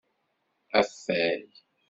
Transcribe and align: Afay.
Afay. 0.79 1.41